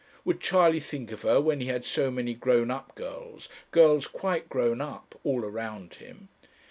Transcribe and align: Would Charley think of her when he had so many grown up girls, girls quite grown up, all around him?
Would 0.25 0.39
Charley 0.41 0.79
think 0.79 1.11
of 1.11 1.21
her 1.21 1.39
when 1.39 1.61
he 1.61 1.67
had 1.67 1.85
so 1.85 2.09
many 2.09 2.33
grown 2.33 2.71
up 2.71 2.95
girls, 2.95 3.47
girls 3.69 4.07
quite 4.07 4.49
grown 4.49 4.81
up, 4.81 5.13
all 5.23 5.45
around 5.45 5.93
him? 5.93 6.29